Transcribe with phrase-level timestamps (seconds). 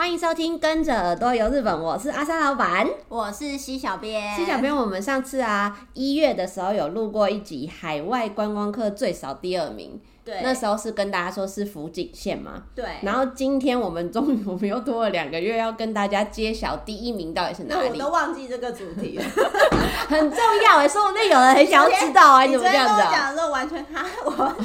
[0.00, 4.34] 欢迎收听《跟着耳朵游日本》，我是阿三老板，我是西小编。
[4.34, 12.82] 西小编，我们上次啊一月的时候有录过一集海外观光客最少第二名，对，那时候是跟大家说是福井县嘛，对。
[13.02, 19.24] 然后今天我们终于我们又多了两个月要跟大家揭晓第一名到底是哪里，我都忘记这个主题了，
[20.08, 23.12] 很重要哎，说不定有人很想要知道啊， 你怎么这样子啊？
[23.12, 24.56] 讲的时候完全他我。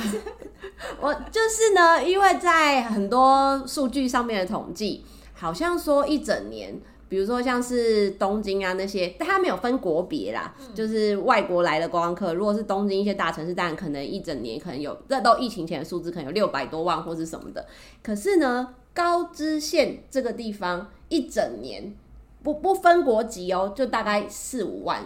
[1.00, 17.66] 我就是呢，因为在很多数据上面的统计，好像说一整年，比如说像是东京啊那些，但它没有分国别啦，嗯、就是外国来的观光客，如果是东京一些大城市，当然可能一整年可能有，这都疫情前的数字，可能有六百多万或是什么的。
[18.02, 21.94] 可是呢，高知县这个地方一整年
[22.42, 25.04] 不不分国籍哦，就大概四五万，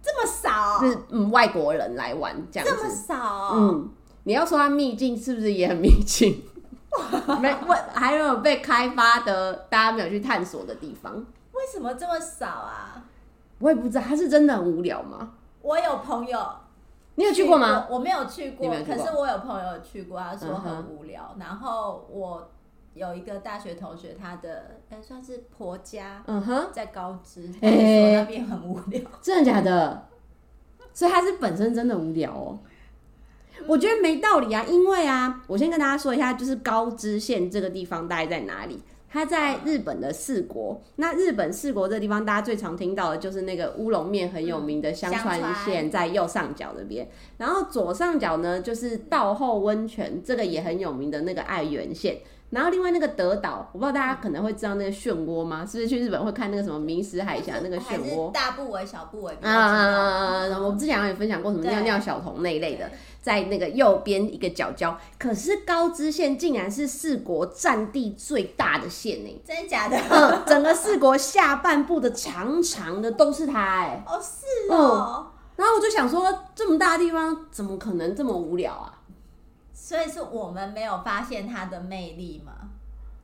[0.00, 0.84] 这么少？
[0.86, 3.54] 是嗯，外国人来玩这样子，这么少？
[3.54, 3.90] 嗯。
[4.24, 6.40] 你要说它秘境是不是也很秘境？
[7.40, 7.52] 没，
[7.92, 11.14] 还有被开发的，大家没有去探索的地方。
[11.52, 13.04] 为什么这么少啊？
[13.58, 15.34] 我也不知道，他是真的很无聊吗？
[15.60, 16.44] 我有朋友，
[17.14, 17.86] 你有去过吗？
[17.88, 21.22] 我没有去过，可是我有朋友去过，他说很无聊。
[21.36, 21.40] Uh.
[21.40, 22.50] 然后我
[22.94, 29.00] 有一个大学同学，他的哎、欸、算是婆家，嗯哼，在高知，那边很无聊。
[29.20, 30.08] 真的假的？
[30.92, 32.58] 所以他是本身真的无聊哦。
[33.66, 38.80] 我觉得没道理啊，因为啊，我先跟大家说一下，就是高知县这个地方大概在哪里？
[39.14, 40.80] 它在日本的四国。
[40.96, 47.06] 那日本四国这个地方，大家最常听到的就是那个乌龙面很有名的香川县，在右上角那边。
[47.36, 52.16] 然后左上角呢，就是道后温泉，这个也很有名的那个爱媛县。
[52.52, 55.64] 然后另外那个德岛，我不知道大家可能会知道那个漩涡吗？
[55.64, 58.30] 是不是去日本会看那个什么明石海峡那个漩涡？
[58.30, 59.32] 大部为、小部为。
[59.40, 60.58] 啊啊啊啊！
[60.58, 62.90] 我们之前好像也分享过什么尿尿小童那一类的，
[63.22, 64.94] 在那个右边一个角角。
[65.18, 69.42] 可是高知县竟然是四国占地最大的县呢？
[69.46, 69.96] 真的假的？
[70.10, 74.04] 嗯，整个四国下半部的长长的都是它哎。
[74.06, 75.26] 哦，是哦。
[75.56, 78.92] 然后我就想说，这么大的地方，怎么可能这么无聊啊？
[79.84, 82.52] 所以是我们没有发现它的魅力吗？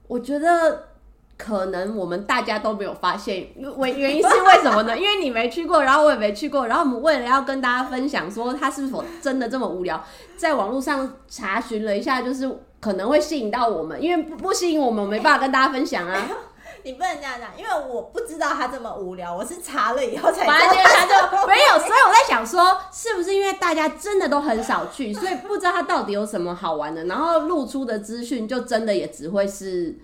[0.08, 0.88] 我觉得
[1.36, 3.46] 可能我们大家都没有发现，
[3.76, 4.98] 为原因是为什么呢？
[4.98, 10.04] 因为你没去过，然后我也没去过，然后我们为了要跟大家分享说它是否真的这么无聊，
[10.36, 16.28] 在网络上查询了一下，就是可能会吸引到我们，因为不不吸引我们，我没办法跟大家分享啊。
[16.84, 20.52] 你不能这样讲，因为我不知道他这么无聊，我是查了以后才知道。
[20.52, 29.98] 反正他就没有，所以我在想说，是不是因为大家真的都很少去， 所以不知道他到底有什么好玩的，然后露出的资讯就真的也只会是，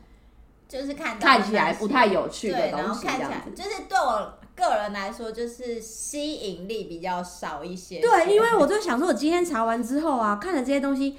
[0.69, 3.51] 就是看看起来不太有趣的东西，这样子。
[3.55, 8.01] 就是对我个人来说，就是吸引力比较少一些。
[8.01, 11.17] 对，因为我就想说，我今天查完之后啊，看了这些东西，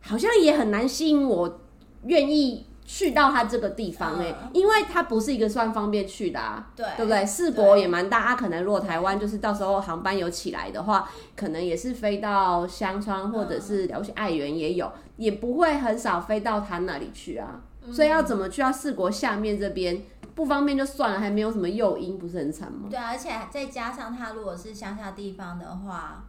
[0.00, 1.60] 好像也很难吸引我
[2.04, 2.66] 愿意。
[2.86, 7.26] 去到它这个地方哎、欸，嗯、因为它不是一个算方便去的啊，对，对不对？
[7.26, 9.36] 四国也蛮大，它对可能如果台湾就是。
[9.38, 11.96] 到时候航班有起来的话，可能也是。
[11.96, 13.86] 飞到香川或者是。
[13.86, 17.60] 了不起爱媛也有，也不会很少飞到它那里去啊。
[17.84, 20.02] 嗯、所以要怎么去到四国下面这边
[20.34, 22.38] 不方便就算了，还没有什么诱因，不是。
[22.38, 22.88] 很惨吗？
[22.90, 24.74] 对，而且再加上它如果是。
[24.74, 26.24] 乡下地方的话，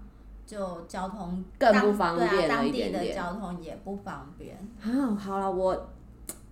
[0.46, 4.58] 就交通更不方便了一点点，当地的交通也不方便。
[4.82, 5.90] 啊，好了，我。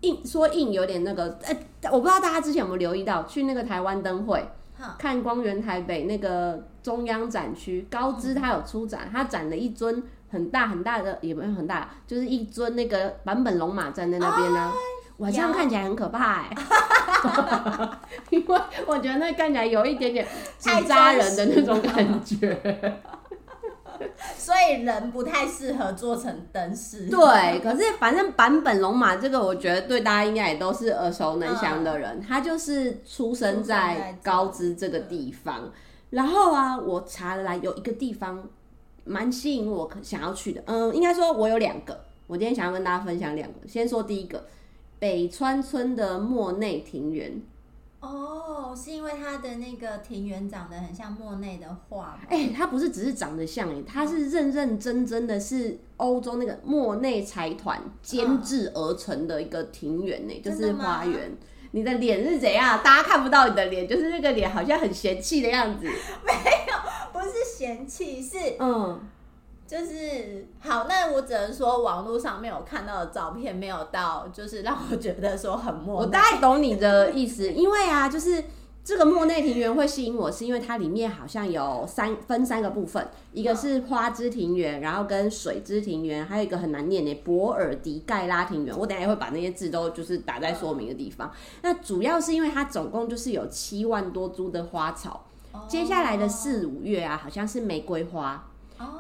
[0.02, 4.48] 硬说硬有点那个，哎、欸，我不知道大家之前有没有留意到，去那个台湾灯会，
[4.98, 14.74] 看光源台北那个中央展区，高知它有出展，它展了一尊很大很大的，也没有很大，就是一尊那个版本龙马站在那边呢、啊，
[15.18, 17.90] 晚上看起来很可怕哎、欸，
[18.30, 20.28] 因为我觉得那看起来有一点点
[20.60, 23.02] 纸扎人的那种感觉。
[24.38, 27.08] 所以人不太适合做成灯饰。
[27.10, 32.22] 对，可是反正坂本龙马这个，我觉得对大家应该也都是耳熟能详的人。
[32.22, 35.72] 他就是出生在高知这个地方。
[36.12, 38.48] 然后啊，我查了来有一个地方
[39.04, 40.64] 蛮吸引我想要去的。
[40.68, 43.56] 嗯，应该说我有两个，我今天想要跟大家分享两个。
[43.68, 44.46] 先说第一个，
[45.00, 47.41] 北川村的莫内庭园。
[48.05, 52.19] 哦，是因为它的那个庭园长得很像莫内的画吗？
[52.29, 61.35] 哎、欸，他不是只是长得像，哎，他是认认真真的是欧洲那个莫内财团监制而成的一个庭园呢，就是花园。
[61.72, 62.79] 你的脸是怎样？
[62.84, 65.85] 大家看不到你的脸，就是那个脸好像很嫌弃的样子。
[66.25, 68.99] 没有，不是嫌弃，是嗯。
[69.67, 76.06] 就是好，那我只能说网络上没有看到的照片没有到，就是让我觉得说很陌生。
[76.06, 78.44] 我大概懂你的意思，因为啊，就是
[78.84, 88.78] 这个莫内庭园会吸引我，是因为它里面好像有三分三个部分，一个是花之庭园，然后跟水之庭园，还有一个很难念的博尔迪盖拉庭园。
[88.78, 91.32] 我等下也会把那些字都就是打在说明的地方。
[91.64, 95.26] 那主要是因为它总共就是有七万多株的花草，
[95.67, 98.47] 接下来的四五月啊，好像是玫瑰花，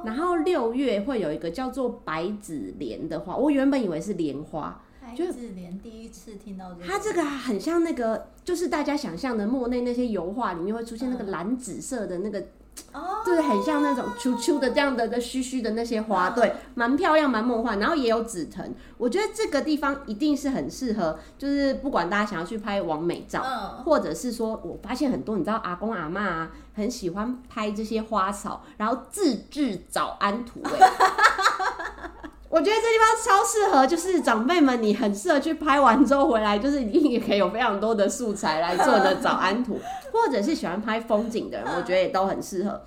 [0.05, 4.81] 然后六月会有一个叫做白子莲的花，我原本以为是莲花。
[5.01, 12.47] 白子莲第一次听到这个，它这个很像那个，就是大家想象的莫内那些油画里面会出现那个蓝紫色的那个，
[12.93, 18.73] 哦，就是，很像那种球球的这样的的须须的那些花，对，蛮漂亮，蛮梦幻，然后也有紫藤。
[18.97, 23.41] 我觉得这个地方一定是很适合，就是不管大家想要去拍完美照，
[23.83, 30.61] 或者是说，我发现很多你知道阿公阿嬷啊，很喜欢拍这些花草，然后自制早安图，
[32.55, 39.77] 我觉得这地方超适合，就是长辈们，你很适合去拍完之后回来，就是一定也可以有非常多的素材来做的早安图，
[40.13, 42.81] 或者是喜欢拍风景的人， 我觉得也都很适合。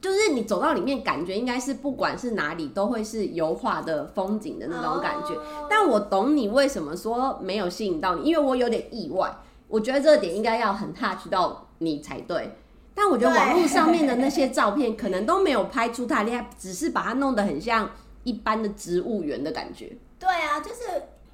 [0.00, 5.38] 就是你走到里面，感觉应该是不管是哪里都会是油画的风景的那种感觉。
[5.68, 9.30] 但我懂你为什么说没有吸引到你，因为我有点意外。
[9.68, 12.56] 我觉得这个点应该要很 touch 到你才对。
[12.94, 17.90] 但我觉得网络上面的那些照片可能都没有拍出太厉害，只是把它弄得很像。
[18.24, 20.84] 一般的植物园的感觉，对啊，就是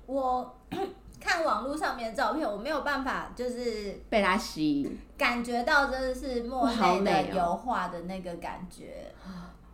[0.06, 0.54] 我
[1.20, 9.12] 看网络上面的照片，我没有办法就是被它吸引，感觉到真的是莫奈的油画的那个感觉。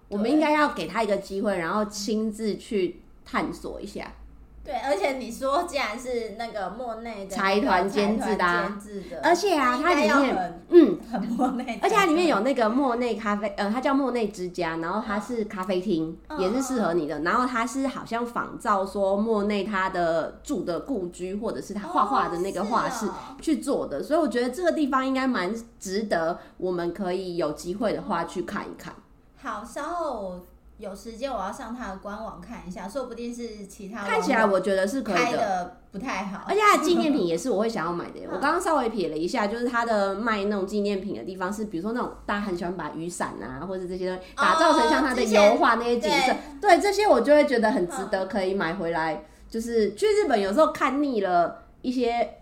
[0.08, 4.12] 我们应该要给他一个机会，然后亲自去探索一下。
[4.62, 8.78] 对，而且你说既然是那个莫内的财团监制的，啊，
[9.10, 17.20] 的，而且啊，它里面嗯很莫内，而且它里面有那个莫内咖啡，呃，它叫莫内之家，然后它是咖啡厅，嗯，也是适合你的。
[17.20, 23.08] 然后它是好像仿照说莫内他的住的故居，或者是他画画的那个画室
[23.40, 28.94] 去做的，所以我觉得这个地方应该蛮值得，我们可以有机会的话去看一看。
[29.42, 30.40] 好，稍后。
[30.80, 38.20] 有时间我要上他的官网看一下，说不定是其他看起来我觉得是可以的，不太好，而且他的纪念品也是我会想要买的。
[38.32, 49.24] 我刚刚稍微瞥了一下，就是他的卖那种纪念品的地方是，比如说那种大家很喜欢把雨伞啊，或者这些东西打造成像他的油画那些景色，对，对这些我就会觉得很值得，可以买回来。
[49.50, 52.36] 就是去日本有时候看腻了一些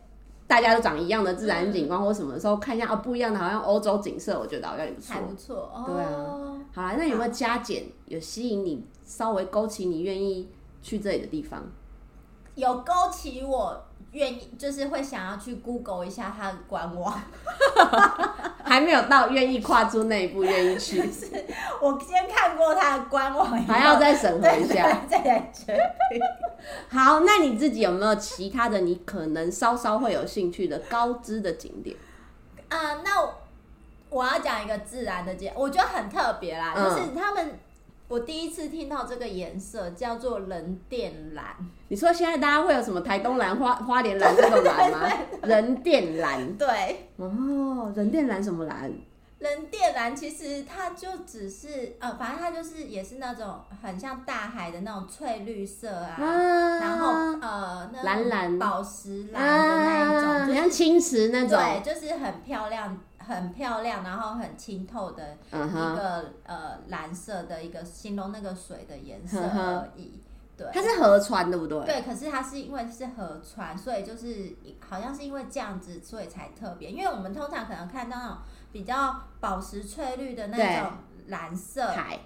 [0.48, 6.58] 大家都长一样的自然景观或什么的时候，看一下哦不一样的，好像欧洲景色，我觉得好像也不错，还不错，对啊。
[6.74, 10.48] 好啦，那有没有加减有吸引你，稍微勾起你愿意
[10.82, 11.62] 去这里的地方？
[12.54, 13.80] 有勾起我
[14.12, 17.20] 愿意，就是会想要去 Google 一下它的官网，
[18.64, 21.00] 还没有到愿意跨出那一步，愿意去。
[21.80, 26.20] 我先看过它的官网，还要再审核一下，再来决定。
[26.88, 28.80] 好，那你自己有没有其他的？
[28.80, 31.96] 你可能稍稍会有兴趣的高知的景点？
[32.68, 33.34] 啊、呃，那我。
[34.10, 37.58] 我要讲一个自然的景，我觉得很特别啦，嗯，就是他们，
[38.08, 41.44] 我第一次听到这个颜色叫做人靛蓝。
[41.88, 45.06] 你说现在大家会有什么台东蓝、花花莲蓝这种蓝吗？
[45.44, 46.56] 人靛蓝。
[46.56, 47.10] 对。
[47.16, 48.90] 哦，人靛蓝什么蓝？
[49.38, 62.98] 人靛蓝其实它就只是呃，反正它就是也是那种很像大海的那种翠绿色啊，啊然后呃，蓝蓝宝石蓝的那一种，就、啊、像青石那种，对，就是很漂亮。
[63.28, 66.24] 很漂亮，然后很清透的一个、uh-huh.
[66.44, 70.06] 呃蓝色的一个形容那个水的颜色而已。
[70.06, 70.56] Uh-huh.
[70.56, 71.84] 对，它是河川，对不对？
[71.84, 76.90] 对，可是它是因为是河川，所以就是好像是因为这样子，所以才特别。
[76.90, 78.38] 因为我们通常可能看到那种
[78.72, 80.92] 比较宝石翠绿的那种
[81.26, 82.18] 蓝色海，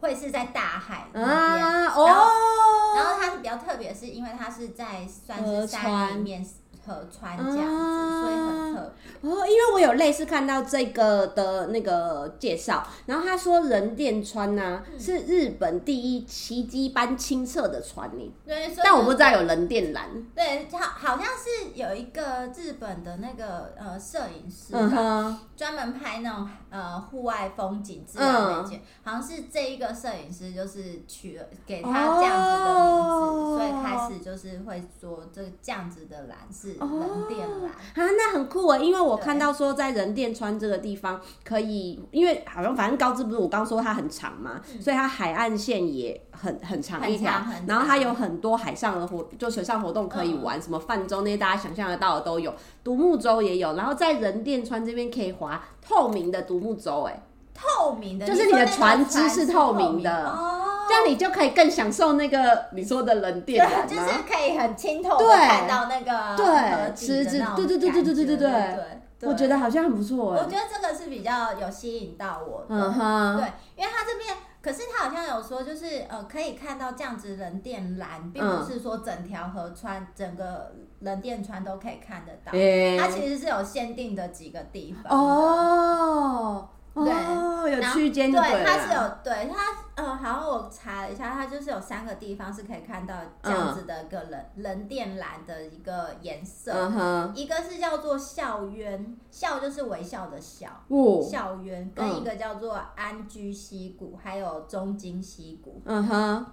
[0.00, 1.34] 会是在大海那边。
[1.34, 1.58] Uh-huh.
[1.58, 2.98] 然后，oh!
[2.98, 6.46] 然后它是比较特别，是因为它是在算是山里面。
[6.86, 9.46] 河川这样子，啊，所以很特别哦。
[9.46, 18.34] 因为我有类似看到这个的那个介绍，然后他说人电川呢，啊嗯、是日本第一奇迹般清澈的川呢。
[18.44, 20.08] 对，但我不知道有人电蓝。
[20.34, 36.75] 对，好，好像是有一个日本的那个呃摄影师，嗯，专门拍那种呃户外风景自然美景，嗯，好像是这一个摄影师就是取了给他这样子的名字，哦，所以开始就是会说这这样子的蓝是。
[36.84, 38.78] 人靛蓝啊，那很酷啊！
[38.78, 47.32] 因为我看到说在人店川这个地方可以，因为好像反正高知不是我刚说它很长嘛，嗯，所以它海岸线也很很长一条，
[47.66, 52.54] 然后它有很多海上的活，就水上活动可以玩，嗯，什么泛舟那些大家想象得到的都有，
[52.84, 57.22] 独木舟也有，然后在人店川这边可以划透明的独木舟，哎，
[57.54, 60.38] 透明的，就是你的船只是透明的。
[60.88, 68.36] 这样你就可以更享受那个你说的冷电蓝，就是可以很清透的看到那个对池子，对对对对对对对
[69.18, 70.32] 对，我觉得好像很不错。
[70.32, 74.36] 我觉得这个是比较有吸引到我的，嗯哼，对，因为他这边。
[74.62, 82.50] 可是他好像有说，就是呃，可以看到这样子人电蓝，并不是说整条河川、嗯、整个人电川都可以看得到。
[82.50, 86.68] 欸、它其实是有限定的几个地方哦。
[87.04, 96.90] 对，哦、有区间对，它是有对它呃，好像我查了一下，它就是有三个地方是可以看到这样子的一个人、嗯、人电蓝的一个颜色，
[97.34, 106.46] 一个是叫做校园，校就是微笑的笑，哦、校园跟一个叫做安居溪谷，还有中京溪谷，嗯哼，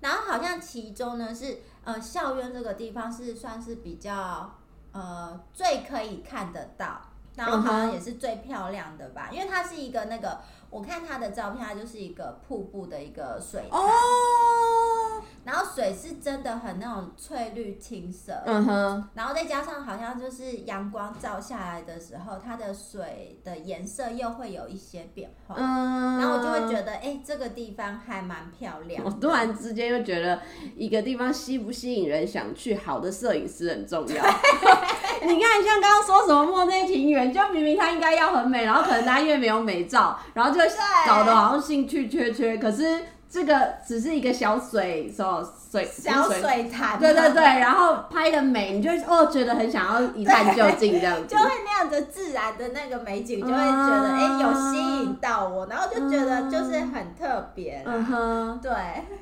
[0.00, 4.50] 然后好像其中呢是呃校园这个地方是算是比较
[4.92, 7.00] 呃最可以看得到。
[7.40, 13.80] 然后好像也是最漂亮的吧，因为它是一个那个，我看它的照片，它就是一个瀑布的一个水潭。
[13.80, 13.90] 哦。
[15.44, 18.34] 然后水是真的很那种翠绿青色。
[18.46, 19.08] 嗯哼。
[19.14, 25.54] 然后再加上好像就是阳光照下来的时候，它的水的颜色又会有一些变化。
[25.58, 26.18] 嗯。
[26.18, 29.02] 然后我就会觉得，哎，这个地方还蛮漂亮。
[29.04, 30.40] 我突然之间又觉得，
[30.76, 34.24] 一个地方吸不吸引人想去，好的摄影师很重要。
[35.22, 40.60] 你看，像刚刚说什么莫内庭园，就明明它应该要很美，然后可能它因为没有美照，然后就
[41.06, 42.56] 搞得好像兴趣缺缺。
[42.56, 57.80] 可是这个只是一个小水，什么水小水潭，对对对，然后拍的美，你就哦觉得很想要一探究竟这样子， 就会那样子自然的那个美景，就会觉得哎、有吸引到我，然后就觉得就是很特别。
[57.86, 58.72] 嗯哼，对，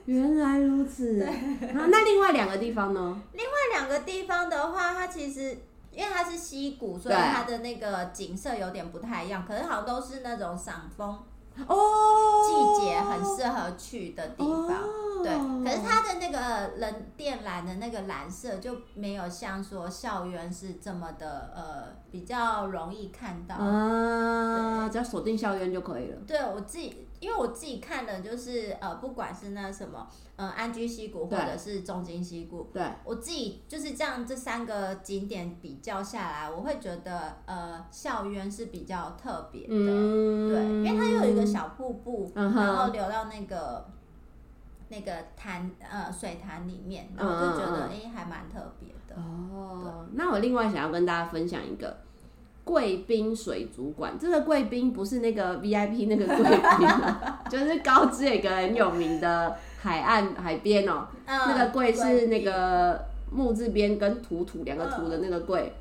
[0.07, 1.19] 原来如此。
[1.19, 1.29] 对
[1.75, 3.21] 那另外两个地方呢？
[3.35, 5.59] 另外两个地方的话，它其实。
[5.91, 11.19] 因为它是溪谷，所以它的那个景色有点不太一样，可是好像都是那种赏枫哦，
[11.67, 14.69] 季节很适合去的地方。
[14.69, 15.33] 哦、对，
[15.65, 26.19] 可是它的那个人电缆的那个蓝色就没有像说校园是这么的呃比较容易看到啊，只要锁定校园就可以了。
[26.27, 27.08] 对我自己。
[27.20, 43.87] 因为我自己看的，就是呃，不管是那什么，呃，安居溪谷或者是中金溪谷，对，我自己就是这样，这三个景点比较下来，我会觉得呃，校园是比较特别的，嗯、对，因为它又有一个小瀑布，嗯、然后流到那个
[44.88, 49.20] 那个潭呃水潭里面，然后我就觉得哎、嗯欸，还蛮特别的。
[49.20, 51.96] 哦，那我另外想要跟大家分享一个。
[52.68, 56.44] 贵宾水族馆，这个贵宾不是那个 VIP 那个贵
[56.76, 56.87] 宾，
[57.48, 65.72] 就是高知有一个很有名的海岸海边哦、喔，嗯、那个贵是那个木字边跟土土两个土的那个贵，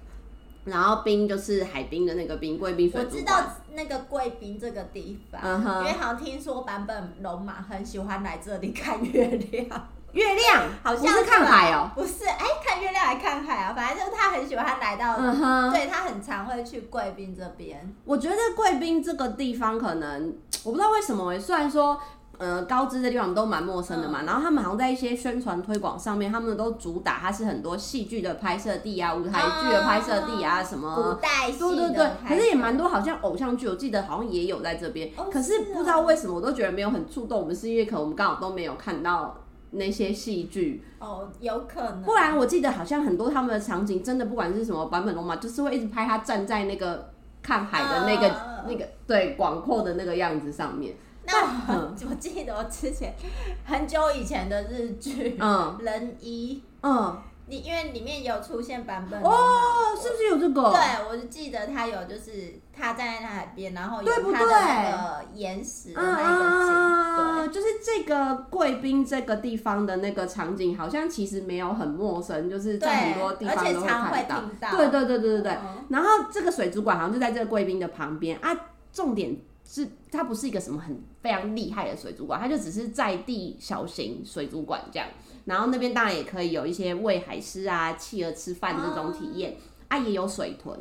[0.63, 3.12] 嗯、然后冰就是海滨的那个冰，贵宾水族馆。
[3.12, 9.89] 我知道那个贵宾这个地方，因为好像听说版本龙马很喜欢来这里看月亮。
[10.14, 13.74] 月亮好像是看海哦、喔，不是哎、欸，看月亮还看海啊？
[13.76, 17.94] 反正就是他很喜欢来到，嗯、哼对他很常会去贵宾这边。
[18.06, 22.00] 我觉得贵宾这个地方可能我不知道为什么、欸，虽然说
[22.38, 39.36] 呃高知的地方都蛮陌生的嘛，嗯、然后他们好像在一些宣传推广上面，他们都主打它是很多戏剧的拍摄地啊，舞台剧的拍摄地啊，什么古代戏，对对对，可是也蛮多好像偶像剧，我记得好像也有在这边，哦、可是不知道为什么，我都觉得没有很触动我们，是因为可能我们刚好都没有看到。
[39.72, 42.02] 那些戏剧哦，有可能。
[42.02, 50.96] 不然我记得好像很多他们的场景，真的不管是什么版本龙马，就是会一直拍他站在那个看海的那个、uh, 那个对广阔的那个样子上面。
[51.26, 53.14] 那我，嗯、我记得我之前
[53.66, 57.18] 很久以前的日剧，嗯，人一，嗯。
[57.50, 60.70] 你因为里面有出现版本哦，是不是有这个？
[60.70, 74.42] 对，我就记得他有，就是他站在那海边，然后有他的那个岩石的那个景，啊、对，就是这个贵宾这个地方的那个场景，好像其实没有很陌生，就是在很多地方都会看到。
[74.60, 75.51] 到对对对对对对。
[75.54, 78.54] 嗯、然后这个水族馆好像就在这个贵宾的旁边啊，
[78.92, 85.08] 重点是它不是一个什么很非常厉害的水族馆，它就只是在地小型水族馆这样。
[85.47, 89.57] 然后那边当然也可以有一些喂海狮啊、企鹅吃饭这种体验，
[89.89, 90.79] 啊，啊，也有水豚。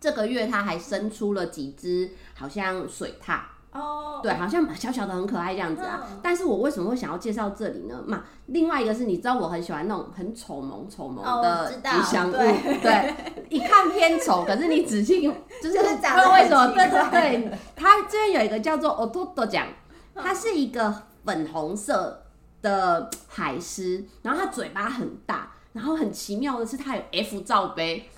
[0.00, 3.40] 这个月它还生出了几只，好像水獭
[3.72, 6.06] 哦，对，好像小小的很可爱这样子啊。
[6.08, 8.02] 嗯、但是我为什么会想要介绍这里呢？
[8.06, 13.14] 嘛，另外一个是你知道我很喜欢那种很丑萌丑萌的吉祥物，哦、对，对，
[13.50, 19.66] 一看偏丑，可是你仔细就是不知道为什么，对对对，它这边有一个叫做おとと酱，
[20.14, 22.21] 它是一个粉红色。
[22.63, 28.09] 的海狮，然后它嘴巴很大，然后很奇妙的是它有 F 罩杯。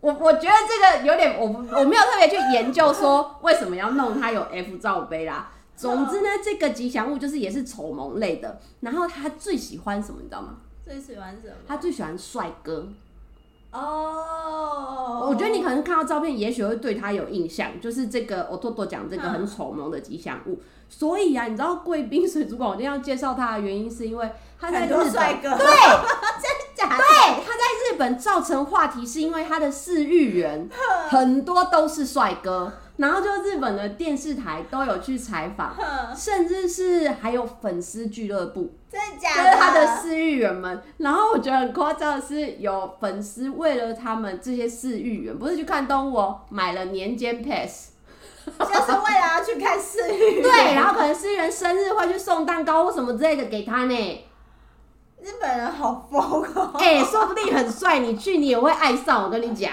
[0.00, 5.50] 我我觉得这个有点，我我没有特别去研究说为什么要弄它有 F 罩杯啦。
[5.74, 8.60] 总之呢，这个吉祥物就是也是丑萌类的。
[8.80, 10.58] 然后他最喜欢什么，你知道吗？
[10.84, 11.54] 最喜欢什么？
[11.66, 12.88] 他最喜欢帅哥。
[13.76, 20.52] 哦，我觉得你可能看到照片，也许会对他有印象，就是这个我多多讲这个很丑萌的吉祥物。
[20.54, 25.02] 嗯、所以啊，你知道贵宾水族馆我一定要介绍他的原因，是因为他在日本，
[25.42, 25.66] 哥，对，
[26.40, 26.96] 真假的？
[26.96, 30.68] 对，他在日本造成话题，是因为他的饲育员
[31.08, 32.72] 很多都是帅哥。
[32.96, 35.76] 然后就日本的电视台都有去采访，
[36.16, 39.50] 甚至是还有粉丝俱乐部，真的假的？
[39.50, 40.82] 就是他的饲育员们。
[40.96, 47.90] 然后我觉得很夸张的是，有粉丝为了他们这些饲育员，不是去看动物哦，买了年间 pass，
[48.46, 50.42] 就是为了要去看饲育员。
[50.42, 54.26] 对， 然后可能饲育员生日会去送蛋糕或什么之类的给他呢。
[55.22, 56.20] 日本人好疯
[56.54, 56.72] 哦！
[56.78, 59.24] 哎、欸，说不定很帅，你去你也会爱上。
[59.24, 59.72] 我跟你讲。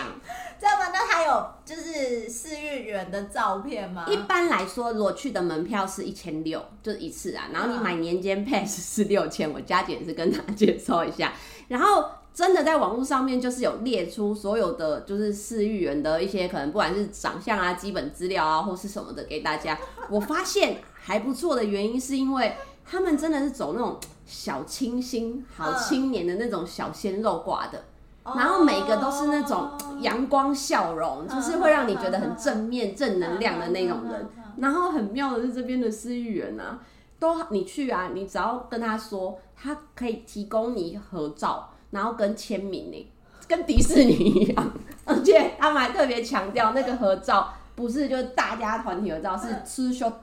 [0.60, 0.86] 知道吗？
[0.94, 4.06] 那还有就是饲育员的照片吗？
[4.08, 7.50] 一般来说，如果去的门票是一千六，就是一次啊。
[7.52, 11.34] 然后你买年间 pass 是六千，我加减是跟他介绍一下。
[11.70, 19.76] 然后真的在网络上面就是有列出所有的就是饲育员的一些可能不管是长相啊、基本资料啊或是什么的给大家。
[20.12, 27.84] 我发现还不错的原因是因为他们真的是走那种小清新、好青年的那种小鲜肉挂的。
[28.26, 34.30] 然后每个都是那种阳光笑容，就是会让你觉得很正面、正能量的那种人。
[34.58, 36.80] 然后很妙的是这边的饲育员啊，
[37.20, 43.12] 都你去啊，你只要跟他说，他可以提供你合照，然后跟签名呢，
[43.48, 44.72] 跟迪士尼一样。
[45.06, 50.14] 而且他们还特别强调，那个合照不是就是大家团体合照，是吃 shot，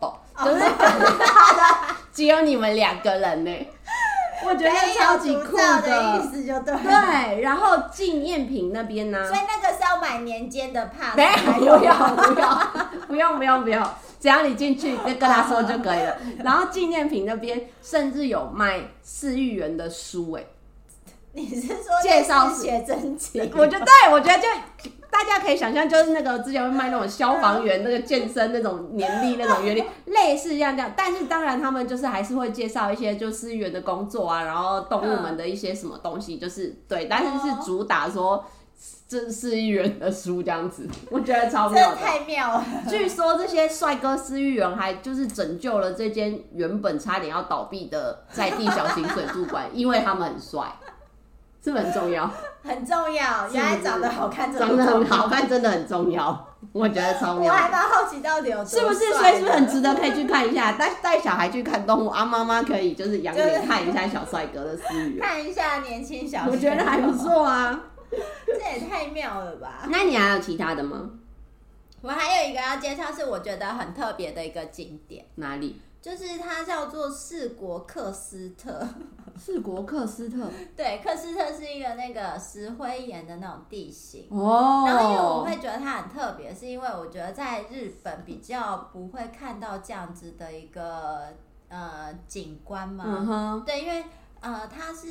[0.42, 0.62] 就是
[2.12, 3.50] 只有你们两个人呢。
[4.44, 6.74] 我觉得超级酷的，的意思就对。
[6.74, 9.26] 对，然后纪念品那边呢？
[9.26, 10.90] 所以那个是要买年间的
[11.60, 12.72] 有，不要，不要，
[13.06, 13.82] 不用，不用，不用，
[14.18, 16.16] 只要你进去就跟他说就可以了。
[16.42, 20.44] 然后纪念品那边甚至有卖四亿元的书，哎，
[21.32, 23.40] 你是说介绍写真集？
[23.56, 24.48] 我觉得，对，我觉得就。
[25.12, 30.92] 大家可以想象，就是那个之前会卖那种消防员、那个健身那种年历、那种月历， 类似这样这样。
[30.96, 37.06] 但是当然，他们就是还是会介绍一些就饲育员的工作啊，然后动物们的一些什么东西，就是对。
[37.06, 38.44] 但是是主打说
[39.08, 42.64] 这饲育员的书这样子， 我觉得超妙的，太妙了。
[42.88, 50.72] 据说这些帅哥私域员还就是拯救了这间原本差点要倒闭的在地小型水族馆，因为他们很帅。
[51.62, 52.30] 是不是很重要？
[52.62, 56.46] 很重要，原来长得好看，长得很好看真的很重要。
[56.72, 57.50] 我觉得超妙。
[57.52, 60.72] 我还蛮好奇到底有是不是，所以是不是很值得可以去看一下？
[60.72, 67.80] 带带小孩去看动物啊，妈妈可以就是养眼看一下小帅哥的私语，看一下年轻小，我觉得还不错啊。
[68.46, 69.86] 这也太妙了吧？
[69.88, 71.10] 那你还有其他的吗？
[72.02, 75.80] 我还有一个要介绍，是我觉得很特别的一个景点，哪里？
[76.02, 78.88] 就是它叫做四国克斯特，
[79.40, 84.84] 四国克斯特，对，克斯特是一个那个石灰岩的那种地形哦。
[84.86, 91.28] 然后因为我会觉得它很特别，是因为我觉得在日本比较不会看到这样子的一个
[91.68, 93.04] 呃景观嘛。
[93.06, 93.64] 嗯哼。
[93.64, 94.04] 对，因为
[94.40, 95.08] 呃它是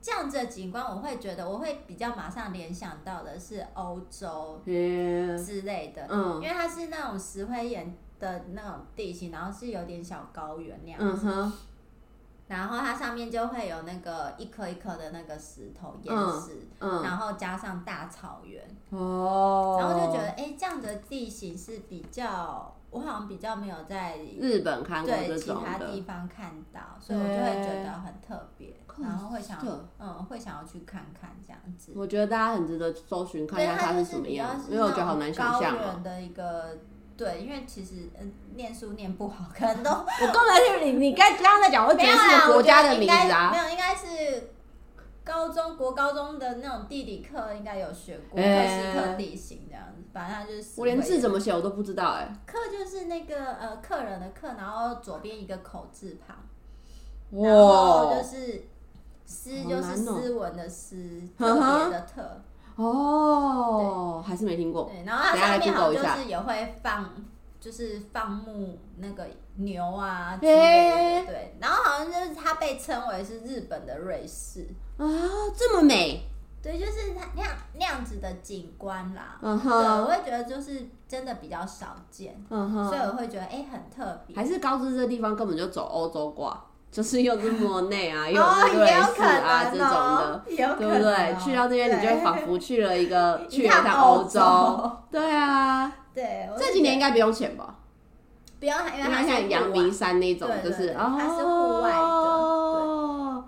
[0.00, 7.96] 这样子的景观，我会觉得我会比较马上联想到的是欧洲之类的，嗯，因为它是那种石灰岩。
[8.22, 11.52] 的那种地形，然后是有点小高原那样子，嗯、
[12.52, 29.58] 然后它上面就会有那个一颗一颗的那个石头岩石，嗯嗯、然后加上大草原，哦，然后就觉得哎，这样的地形是比较，我好像比较没有在日本看过对其他地方看到，所以我就会觉得很特别，然后会想
[29.98, 31.92] 嗯会想要去看看这样子。
[31.96, 36.76] 我觉得大家很值得搜寻看一下它是什么样，因为我觉得好难想象高原的一个。
[37.16, 44.50] 对，因为其实嗯，念书念不好，可能都 我根本就你你刚刚在讲，我觉得是国家的名字啊，没有，应该是
[45.24, 52.28] 高中国高中的那种地理课应该有学过克斯特地形这样子，反正就是我连字怎么写我都不知道哎。
[52.46, 56.36] 课就是那个呃客人的客，然后左边一个口字旁，
[57.30, 58.64] 然后就是
[59.24, 62.42] 斯就是斯文的斯，特别的特。
[62.76, 64.84] 哦，还是没听过。
[64.84, 67.10] 对，然后它上面好像就是也会放，
[67.60, 71.26] 就是放牧那个牛啊之类的。
[71.26, 75.04] 对，然后好像就是它被称为是日本的瑞士啊，
[75.56, 76.28] 这么美。
[76.62, 79.36] 对，就是它那样那样子的景观啦。
[79.42, 82.40] 嗯哼，对，我会觉得就是真的比较少见。
[82.50, 84.36] 嗯哼，所以我会觉得哎，很特别。
[84.36, 86.64] 还是高知这个地方根本就走欧洲挂。
[86.92, 91.34] 就是又是莫内啊，又是瑞士啊这种的，对不对？
[91.42, 94.92] 去到这边，你就会仿佛去了一个去了一趟欧洲。
[95.10, 97.76] 对啊，对，这几年应该不用钱吧？
[98.60, 101.96] 不用，因为它像阳明山那种，就是它是户外的。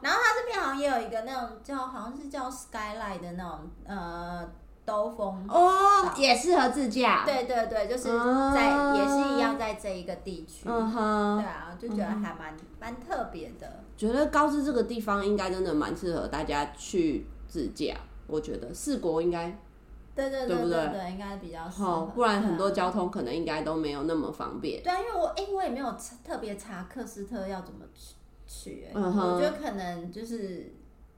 [0.01, 4.49] 然后它这边好像也有一个那种叫好像是叫 Skyline 的那种呃
[4.85, 7.23] 兜风哦，也适合自驾。
[7.25, 8.05] 对对对，就是
[8.55, 10.64] 在、啊、也是一样在这一个地区。
[10.66, 13.81] 嗯哼，对啊，就觉得还蛮蛮、嗯、特别的。
[13.97, 17.94] 觉得高知这个地方应该真的蛮适合大家去自驾，
[18.27, 19.57] 我觉得四国应该。
[20.14, 24.81] 对对对对对，对，应该比较好，不然很多交通可能应该都没有那么方便。
[24.81, 25.92] 对啊，因为我哎，我也没有
[26.25, 28.14] 特别查克斯特要怎么去
[28.47, 30.73] 去，嗯哼，我觉得可能就是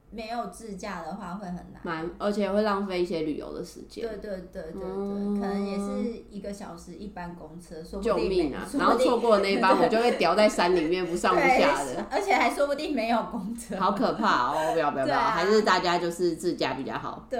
[0.09, 4.07] 没有自驾的话会很难，蛮而且会浪费一些旅游的时间。
[4.07, 8.65] 对对对对对，可能也是一个小时一班公车，说不定救命啊！
[8.77, 14.73] 然后错过了那一班， 我就会掉在山里面不上不下的，而且还说不定没有公车，好可怕哦！
[14.73, 17.27] 不要不要不要，还是大家就是自驾比较好。
[17.29, 17.39] 对。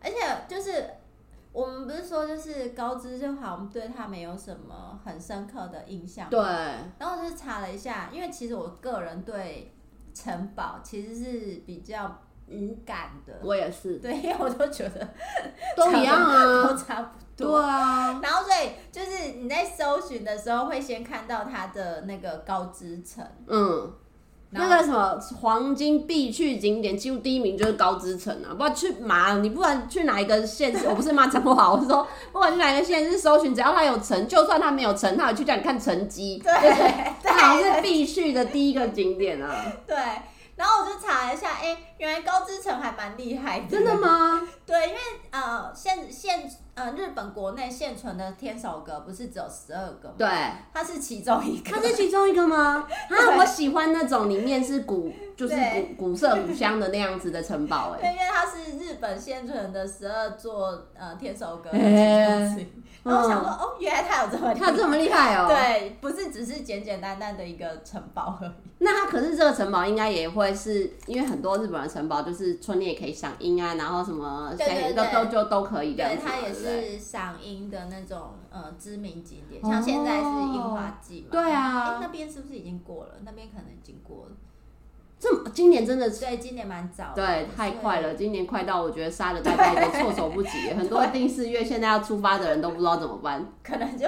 [0.00, 0.16] 而且
[0.46, 0.84] 就是
[1.52, 6.30] 我们不是说就是高知就好，我们对他没有什么很深刻的印象。
[6.30, 6.40] 对。
[6.40, 9.72] 然后我就查了一下，因为其实我个人对
[10.22, 13.34] 城堡其实是比较无感的。
[13.42, 13.98] 我也是。
[13.98, 15.08] 对，因为我都觉得
[15.76, 17.60] 都一样啊，都差不多。
[17.60, 18.20] 对啊。
[18.22, 23.24] 然后所以就是你在搜寻的时候会先看到它的那个高知城。
[23.46, 23.92] 嗯。
[24.50, 28.48] 那个什么黄金必去景点，几乎第一名就是高知城啊！
[28.52, 39.66] 不管去嘛，你不管去哪一个县，我不是骂脏话，我是说，不管去哪一个县市搜寻，只要它有城，就算它没有城，它也去叫你看城基， 对，它好像是必去的第一个景点啊。
[39.86, 39.96] 对，
[40.56, 43.66] 然后我就查了一下，哎、欸，原来高知城还蛮厉害的。
[43.68, 44.48] 真的吗？
[44.64, 46.50] 对，因为呃，现现。
[46.78, 50.14] 呃，日本国内现存的天守阁不是只有十二个吗？
[50.16, 50.28] 对，
[50.72, 51.72] 它是其中一个。
[51.72, 52.86] 它是其中一个吗？
[53.10, 55.56] 啊，我喜欢那种里面是古，就是
[55.96, 58.00] 古古色古香的那样子的城堡哎。
[58.00, 62.68] 对，因为它是日本现存的十二座呃天守阁的其中之一。
[63.08, 65.48] 然后我想说，哦，原来他有这么他这么厉害哦。
[65.48, 68.52] 对，不是只是简简单单的一个城堡而已。
[68.80, 74.54] 那他可是这个城堡应该也会是因为很多日本的城堡就是春天也可以赏樱啊，然后什么
[74.94, 76.18] 都都就都可以这样子。
[76.18, 76.68] 对，它也是。
[76.68, 81.28] 是赏樱的那种呃知名景点，像现在是樱花季嘛？
[81.30, 83.14] 对啊，那边是不是已经过了？
[83.24, 84.32] 那边可能已经过了。
[85.20, 94.06] 这今年真的是对，今年蛮早的，对，太快了，今年快到我觉得杀的大家都措手不及，很多定四月现在要出发的人都不知道怎么办，可能就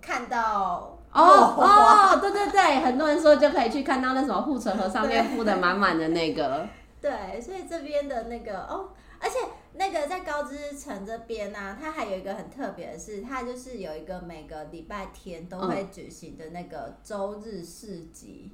[0.00, 6.66] 看到哦哦，对对对，很多人说就可以去看到那什么护城河上面铺的满满的那个，
[7.00, 8.90] 对，所以这边的那个哦。
[9.20, 9.36] 而且
[9.74, 18.52] 那个在高知城这边呢、啊，它还有一个很特别的是，它就是有一个每个礼拜天都会举行的那个周日市集。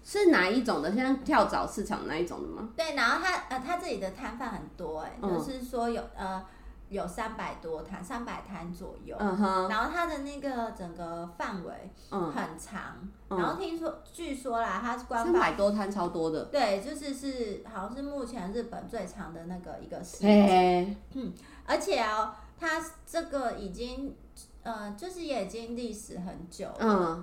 [0.00, 0.94] 嗯，是哪一种的？
[0.94, 2.70] 像跳蚤市场那一种的吗？
[2.76, 6.44] 对，然后它呃，它这里的摊贩很多哎、欸，就是说有呃。
[6.90, 9.16] 有三百多摊，三百摊左右。
[9.20, 11.72] 嗯哼然后它的那个整个范围
[12.10, 12.96] 很长。
[13.28, 13.38] Uh.
[13.38, 16.46] 然后听说，据说啦，它是官方三百多摊，超多的。
[16.46, 20.26] 对，就是是好像是目前日本最长的那个一个市集。
[20.26, 20.96] Hey.
[21.14, 21.32] 嗯，
[21.64, 24.16] 而且哦，它这个已经
[24.64, 26.76] 呃，就是也已经历史很久了。
[26.80, 27.22] 嗯、uh。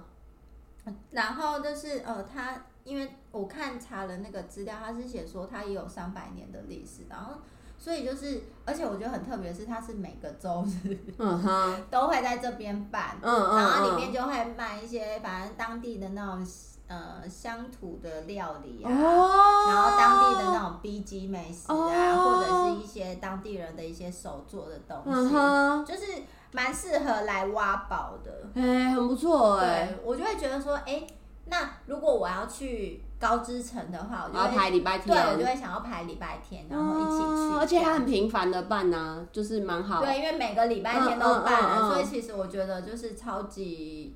[1.11, 7.33] 然后就是呃，他因为我看查了那个资料，他是写说他也有三百年的历史，然后。
[7.79, 16.43] 所以就是，而且我觉得很特别的是，它是每个周日，嗯哼，都会在这边办，嗯嗯，然后里面就会卖一些反正当地的那种
[16.87, 31.07] 呃乡土的料理啊，哦，然后当地的那种 B 级美食啊，哦，或者是一些当地人的一些手做的东西，嗯，就是蛮适合来挖宝的，哎，欸，很不错哎，欸，我就会觉得说，哎，欸，
[31.45, 33.03] 那如果我要去。
[33.19, 37.57] 高知城的话，我就要排礼拜天，对，我就会想要排礼拜天，然后一起去，哦。
[37.59, 39.99] 而且它很频繁的办呢，啊，就是蛮好。
[40.05, 44.15] 对，因为每个礼拜天都办，嗯嗯嗯，所以其实我觉得就是超级，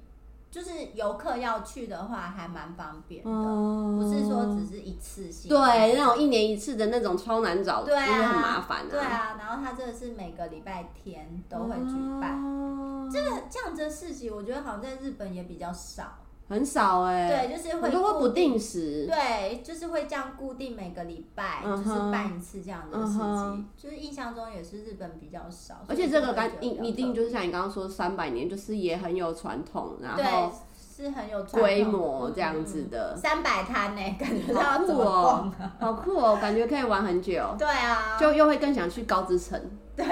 [0.51, 5.47] 就是游客要去的话还蛮方便的，嗯，不是说只是一次性。
[5.47, 8.87] 对，那种一年一次的那种超难找，对啊，就是很麻烦啊。
[8.91, 16.17] 对啊，然后它这个是每个礼拜天都会举办，嗯，这个这样子的市集，我觉得好像在日本也比较少。
[16.51, 25.75] 很少哎、欸，对，就是会很多会不定时，对，就是会这样固定每个礼拜、嗯、就是办一次这样的事情、嗯，就是印象中也是日本比较少。
[25.87, 33.15] 而且这个干一一定就是像你刚刚说三百年，就是也很有传统，然后是很有规模这样子的。
[33.15, 37.41] 三百摊呢，感觉好酷哦，好酷哦，感觉可以玩很久。
[37.57, 39.57] 对啊，就又会更想去高知城。
[39.95, 40.05] 对。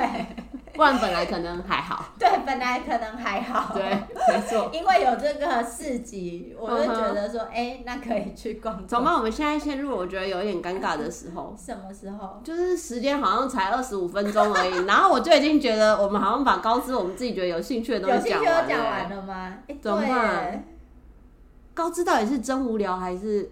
[0.79, 8.87] 不然本来可能还好， 对，本来可能还好，对，没错， 因为有这个市集，我就觉得说，哎、uh 那可以去逛。
[8.87, 11.53] 走吧，我们现在陷入我觉得有点尴尬的时候。
[11.59, 12.39] 什么时候？
[12.45, 18.65] 就是时间好像才二十五分钟而已， 然后我就已经觉得我们好像把高知我们自己觉得有兴趣的东西讲完了。
[18.69, 19.53] 讲完了吗？
[19.67, 20.63] 欸、怎么办？
[21.73, 23.51] 高知到底是真无聊还是？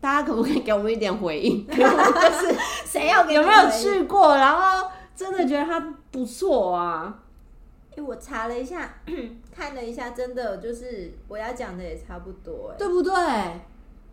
[0.00, 1.66] 大家可不可以给我们一点回应？
[1.66, 2.56] 就是
[2.86, 7.22] 谁要给有没有去过，然后真的觉得他不错啊？
[7.90, 8.94] 哎、欸，我查了一下，
[9.52, 13.12] 看了一下，真的就是我要讲的也差不多，哎，对不对？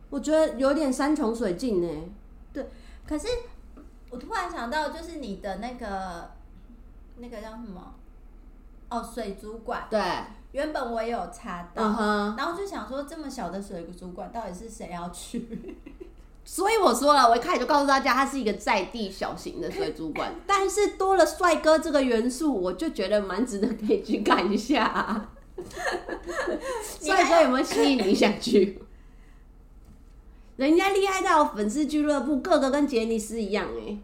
[0.10, 2.10] 我觉得有点山穷水尽呢。
[2.52, 2.66] 对，
[3.06, 3.28] 可是
[4.10, 6.32] 我突然想到，就是你的那个
[7.18, 7.94] 那个叫什么？
[8.90, 9.86] 哦，水族馆。
[9.90, 10.02] 对，
[10.54, 12.38] 原本我也有查到，uh -huh.
[12.38, 15.78] 然后就想说，这么小的水族馆，到底是谁要去？
[16.50, 25.30] 所以我说了，我一开始就告诉大家，它是一个在地小型的水族馆， 但是多了帅哥这个元素，我就觉得蛮值得可以去看一下啊。
[27.02, 28.82] 帅哥有没有吸引你想去？
[30.56, 34.00] 人家厉害到粉丝俱乐部，个个跟杰尼斯一样哎、欸。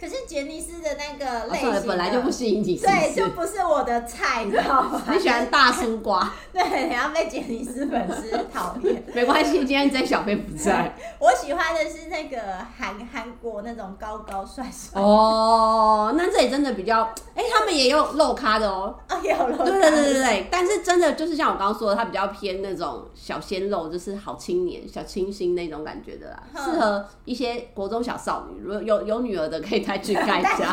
[0.00, 5.02] 可是杰尼斯的那个类型、哦、本来就不吸引你，对，就不是我的菜，你知道吗？
[5.12, 9.04] 你喜欢大叔瓜， 对，你要被杰尼斯粉丝讨厌。
[9.12, 10.96] 没关系，今天这小编不在。
[11.18, 12.38] 我喜欢的是那个
[12.78, 14.98] 韩韩国那种高高帅帅。
[15.02, 17.02] 哦，那这里真的比较，
[17.34, 18.96] 哎、欸，他们也有露咖的哦。
[19.06, 19.64] 啊，有露咖。
[19.64, 29.89] 对对对对对，但是真的就是像我刚刚说的，他比较偏那种小鲜肉，就是好青年、小清新那种感觉的啦，适合一些国中小少女，如果有有女儿的可以。
[29.90, 30.72] 再去看一下，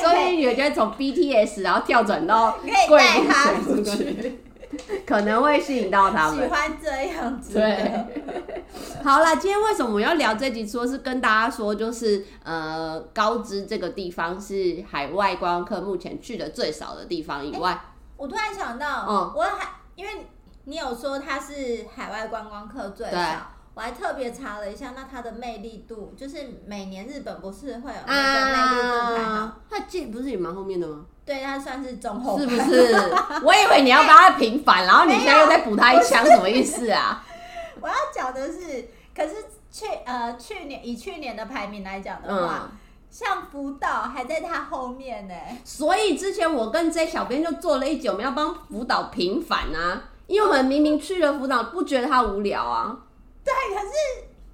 [0.00, 2.96] 所以你觉得从 BTS 然后跳转到贵
[3.64, 4.30] 妇水族
[5.04, 6.44] 可能会吸引到他们。
[6.44, 7.54] 喜欢这样子。
[7.54, 8.04] 对，
[9.02, 10.64] 好啦，今天为什么我要聊这集？
[10.64, 17.80] 说是跟大家说，就是呃，高知这个地方是海外观光客目前去的最少的地方以外，欸、
[18.16, 20.12] 我突然想到，嗯，我还因为
[20.64, 23.52] 你有说它是海外观光客最少。
[23.76, 31.04] 我还特别查了一下，那它的魅力度，就是每年日本不是会有那个魅力度排行，它进不是也蛮后面的吗？
[31.26, 32.94] 对，它算是中后，是不是？
[33.44, 37.22] 我以为你要帮他平反，然后你现在又再补他一枪，什么意思啊？
[37.78, 39.34] 我要讲的是，可是
[39.70, 42.78] 去呃去年以去年的排名来讲的话，嗯、
[43.10, 45.34] 像福岛还在他后面呢。
[45.66, 52.96] 所以之前我跟 J 小编就做了一集，我们要帮福岛平反啊，因为我们明明去了福岛，不觉得他无聊啊。
[53.46, 53.92] 对，可是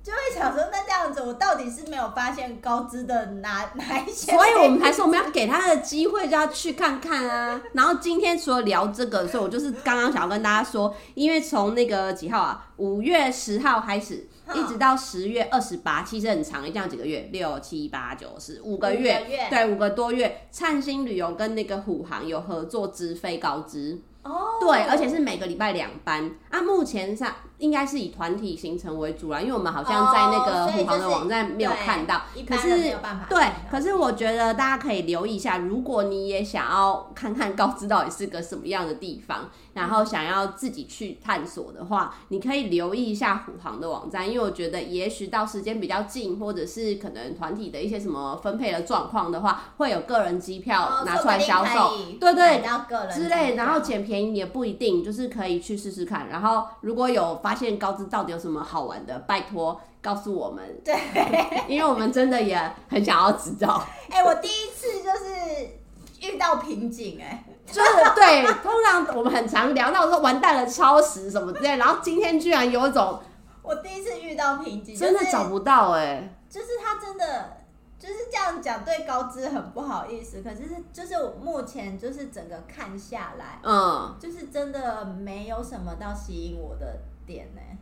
[0.02, 4.32] 就会想说，那这样子，我到底是没有发现高知的哪 哪一些？
[4.32, 7.62] 所以我们还是我们要给他的机会，就要去看看啊。
[7.72, 20.46] 然后今天除了聊这个，所以我就是刚刚想要跟大家说，因为从那个几号啊，五月十号开始，一直到十月二十八，其实很长，一这样几个月，六七八九十五个月，对，五个多月。
[20.50, 24.00] 灿星旅游跟那个虎航有合作直飞高知。
[24.24, 26.60] 哦，对，而且是每个礼拜两班啊。
[26.62, 32.22] 目前上应该是以团体行程为主啦，因为我们好像在那个虎航的网站没有看到。
[32.44, 32.98] 可是
[33.30, 56.28] 对，可是我觉得大家可以留意一下，如果你也想要看看高知到底是个什么样的地方，然后想要自己去探索的话，你可以留意一下虎航的网站，因为我觉得也许到时间比较近，或者是可能团体的一些什么分配的状况的话，会有个人机票拿出来销售，对对，个人之类，然后捡便宜也不一定，就是可以去试试看。
[56.28, 60.94] 然后如果有发现高知到底有什么好玩的，拜托告诉我们， 对，
[61.66, 63.82] 因为我们真的也很想要知道。
[64.10, 67.44] 哎、欸，我第一次就是遇到瓶颈，哎。
[67.72, 73.18] 就是对，通常我们很常聊到说完蛋了，超时什么之类，然后今天居然有一种，
[73.62, 77.56] 我第一次遇到瓶颈，真的找不到哎、欸，就是他真的
[77.98, 87.78] 就是这样讲，对高知很不好意思，可是就是我目前就是整个看下来，嗯，就是真的没有什么到吸引我的点呢、欸。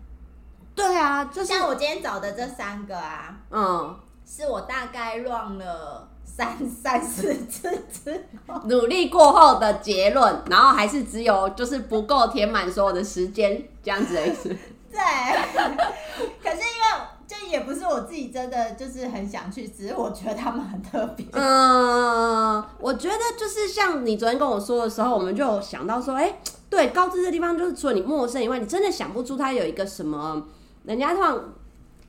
[0.74, 6.09] 对啊，就像我今天找的这三个啊，嗯，是我大概乱了。
[6.36, 14.48] 三三四次之后， 努力过后的结论，然后还是只有就是不够填满所有的时间这样子的意思。
[14.90, 14.98] 对，
[16.42, 16.84] 可是因为
[17.26, 21.24] 就也不是我自己真的就是很想去，只是我觉得他们很特别。
[21.32, 26.38] 嗯，我觉得就是像你昨天跟我说的时候，我们就想到说，哎、欸，
[26.68, 30.44] 对，高知这地方就是除了你陌生以外，你真的想不出它有一个什么，
[30.82, 31.40] 人家通常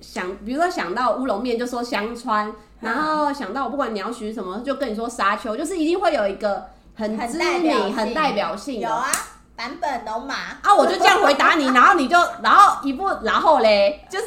[0.01, 2.53] 想，比如说想到乌龙面就说香川。
[2.81, 8.89] 然后想到我不管你要许什么，就跟你说沙丘，就是一定会有一个很知名、很代表性的。
[8.89, 9.07] 有啊，
[9.55, 10.33] 版本龙马
[10.63, 14.25] 啊，我就这样回答你， 然后你就然后一步，然后嘞，就是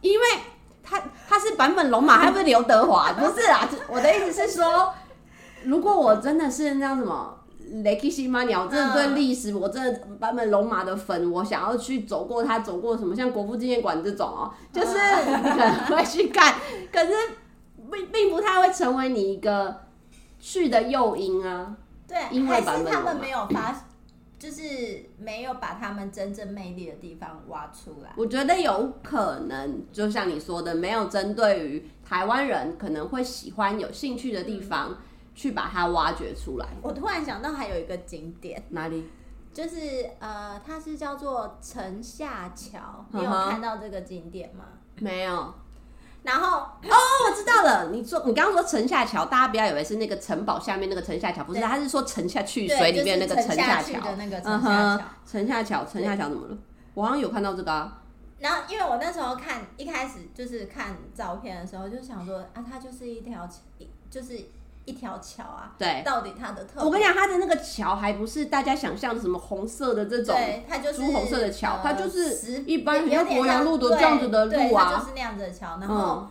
[0.00, 0.26] 因为
[0.82, 3.68] 他他是版本龙马， 他不是刘德华，不是啊。
[3.86, 4.92] 我的意思是说，
[5.62, 7.38] 如果我真的是那样什么
[7.82, 14.94] 雷克西马鸟，我真的对历史，我真的坂本龙马的粉，我想要去走过它走过什么，像国父纪念馆这种哦，就是
[15.26, 16.54] 你可能会去看，
[16.92, 17.12] 可是。
[17.88, 19.82] 并并不太会成为你一个
[20.40, 21.76] 去的诱因啊，
[22.08, 23.86] 对，因为还是他们没有发，
[24.36, 28.10] 就是没有把他们真正魅力的地方挖出来。
[28.16, 34.96] 我觉得有可能，就像你说的，没有针对于台湾人可能会喜欢、有兴趣的地方，嗯、
[35.36, 36.66] 去把它挖掘出来。
[36.82, 39.08] 我突然想到还有一个景点，哪里？
[39.52, 43.04] 就是呃，它是叫做城下桥。
[43.10, 44.64] 你有看到这个景点吗？
[44.96, 45.54] 没有。
[46.22, 46.96] 然后哦，
[47.28, 47.90] 我知道了。
[47.90, 55.04] 你说你刚刚说城下桥，大家不要以为是那个城堡下面那个城下桥，不是，他是说沉下去水里面那个城下桥的那个城下桥。
[55.26, 56.58] 城下桥，城下桥怎么了？
[56.94, 58.02] 我好像有看到这个啊。
[58.38, 63.46] 然后因为我那时候看一开始就是看照片的时候，就想说啊，它就是一条，
[64.10, 64.38] 就是。
[64.86, 76.26] 一条桥啊，对，到底它的特，我跟你讲，它的那个桥还不是大家想象的什么红色的这种，对，它就是朱红色的桥，它就是一般像柏油路的这样子的路啊，就是那样子的桥，然后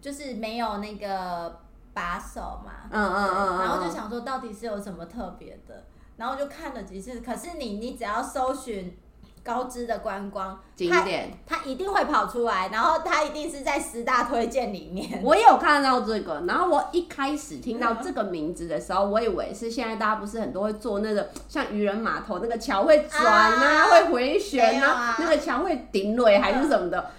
[0.00, 1.60] 就是没有那个
[1.92, 5.84] 把手嘛，嗯嗯嗯，然后就想说到底是有什么特别的，
[6.16, 8.96] 然后就看了几次，可是你你只要搜寻。
[9.42, 15.20] 高知的观光景点，它一定会跑出来，然后它一定是在十大推荐里面。
[15.24, 26.98] 我也有看到这个，然后我一开始听到这个名字的时候，我以为是现在大家不是很多会做那个像渔人码头那个桥会转啊，啊会回旋啊，啊那个桥会顶垒还是什么的。
[26.98, 27.10] 嗯、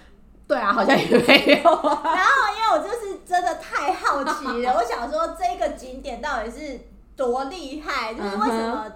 [0.46, 2.02] 对啊，好像也没有、啊。
[2.14, 6.80] 然后因为我就是真的太好奇了， 我想说这个景点到底是
[7.16, 8.86] 多厉害，就是为什么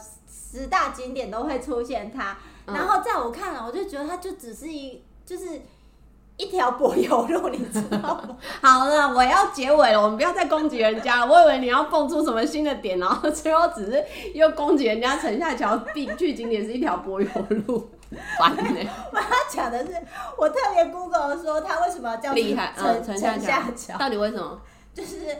[0.56, 2.36] 十大景点都会出现它。
[2.66, 5.60] 然后在我看来，我就觉得它就只是一，就是
[6.36, 8.36] 一条柏油路，你知道吗？
[8.60, 11.26] 好了，我要结尾了，我们不要再攻击人家了。
[11.26, 17.28] 我以为你要蹦出什么新的点，然后最后只是又攻击人家城下桥必去景点是一条柏油
[17.66, 17.88] 路，
[18.38, 18.88] 烦呢、欸。
[19.12, 19.92] 我要讲的是，
[20.36, 24.60] 我特别 Google 说它为什么要叫厉害城城下桥，到底为什么？
[24.94, 25.36] 就是。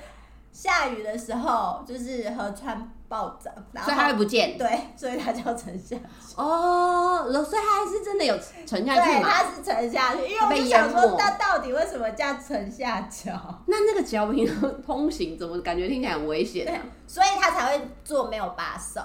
[0.53, 3.53] 下雨的时候，就是河川暴涨，
[3.85, 4.57] 所以它会不见。
[4.59, 6.03] 对，所以它叫沉下去。
[6.37, 13.33] 哦，所以它还是真的有沉下去对，它是沉下去，因为我就想说，它到底为什么叫沉下桥？
[13.66, 16.66] 那那个桥平常通行，怎么感觉听起来很危险？
[16.66, 19.01] 对，所以他才会做没有把手，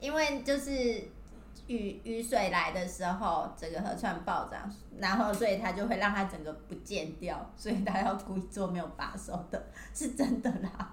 [0.00, 1.10] 因为就是。
[1.68, 10.90] 雨雨水来的时候，整个河川暴涨，然后所以它就会让它整个不见掉，所以他要故意做没有把手的，是真的啦。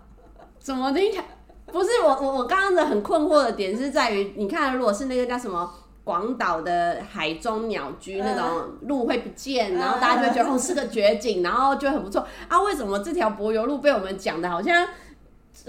[0.60, 1.26] 怎么听起来？
[1.74, 5.72] 不是我我我刚刚的很困惑的点是在于，你看如果是那个叫什么
[6.04, 12.62] 广岛的海中鸟居那种路会不见，然后大家就会觉得哦是个绝景，然后就很不错啊。
[12.64, 14.88] 为什么这条柏油路被我们讲的好像？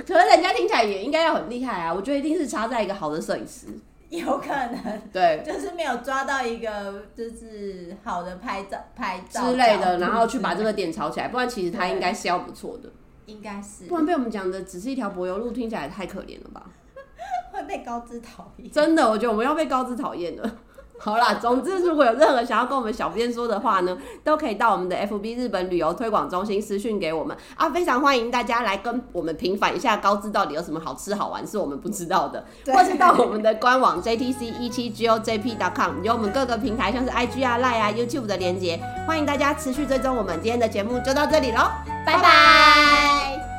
[0.06, 1.92] 可能人家听起来也应该要很厉害啊。
[1.92, 3.66] 我觉得一定是插在一个好的摄影师。
[4.08, 12.90] 有可能，对，就是没有抓到一个就是好的拍照拍照之类的，然后去把这个点炒起来，不然其实它应该是要不错的，
[13.30, 16.70] 应该是，不然被我们讲的只是一条柏油路，听起来太可怜了吧？
[17.52, 20.58] 会被高知讨厌，真的，我觉得我们要被高知讨厌了。
[21.02, 27.34] 好啦，总之如果有任何想要跟我们小编说的话呢，都可以到我们的 FB 日本旅游推广中心私讯给我们。
[27.56, 40.38] 啊，非常欢迎大家来跟我们平反一下高知到底有什么好吃好玩是我们不知道的，或是到我们的官网 JTC 一七 GOJP.com 有我们各个平台像是 IG 啊、Line 啊、YouTube 的连接，欢迎大家持续追踪我们。
[40.42, 41.70] 今天的节目就到这里喽，
[42.04, 43.49] 拜拜。